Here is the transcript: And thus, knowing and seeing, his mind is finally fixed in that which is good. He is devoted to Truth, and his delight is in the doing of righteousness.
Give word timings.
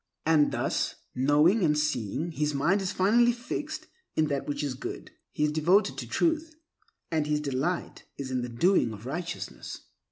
And 0.25 0.51
thus, 0.51 0.95
knowing 1.13 1.63
and 1.63 1.77
seeing, 1.77 2.31
his 2.31 2.55
mind 2.55 2.81
is 2.81 2.91
finally 2.91 3.31
fixed 3.31 3.85
in 4.15 4.29
that 4.29 4.47
which 4.47 4.63
is 4.63 4.73
good. 4.73 5.11
He 5.31 5.43
is 5.43 5.51
devoted 5.51 5.95
to 5.99 6.07
Truth, 6.09 6.55
and 7.11 7.27
his 7.27 7.39
delight 7.39 8.05
is 8.17 8.31
in 8.31 8.41
the 8.41 8.49
doing 8.49 8.93
of 8.93 9.05
righteousness. 9.05 9.79